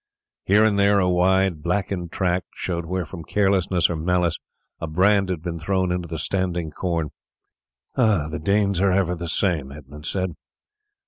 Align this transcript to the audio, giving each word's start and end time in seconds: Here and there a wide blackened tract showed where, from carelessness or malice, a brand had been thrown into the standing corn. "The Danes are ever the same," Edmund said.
Here 0.45 0.65
and 0.65 0.79
there 0.79 0.97
a 0.97 1.07
wide 1.07 1.61
blackened 1.61 2.11
tract 2.11 2.47
showed 2.55 2.87
where, 2.87 3.05
from 3.05 3.23
carelessness 3.23 3.87
or 3.87 3.95
malice, 3.95 4.35
a 4.79 4.87
brand 4.87 5.29
had 5.29 5.43
been 5.43 5.59
thrown 5.59 5.91
into 5.91 6.07
the 6.07 6.17
standing 6.17 6.71
corn. 6.71 7.11
"The 7.95 8.39
Danes 8.41 8.81
are 8.81 8.89
ever 8.89 9.13
the 9.13 9.27
same," 9.29 9.71
Edmund 9.71 10.07
said. 10.07 10.33